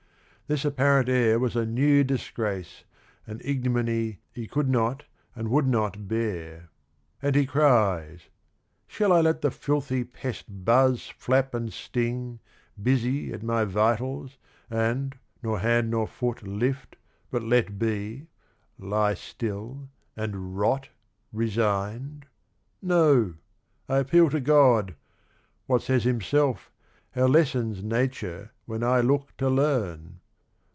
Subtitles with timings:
[0.47, 2.83] This apparent heir was a new disgrace,
[3.25, 6.69] an ignominy he could not and would not bear—
[7.23, 8.23] and he cries"
[8.85, 12.41] Shall I let the filthy pest buzz, flap and sting,
[12.83, 14.37] Busy at my vitals
[14.69, 16.97] and, nor hand nor foot Lift,
[17.29, 18.27] but let be,
[18.77, 19.87] lie still
[20.17, 20.89] and rot
[21.31, 22.25] resigned?
[22.81, 23.35] No,
[23.87, 24.95] I appeal to God,—
[25.67, 26.73] what says Himself,
[27.11, 30.17] How lessons Nature when I look to learn?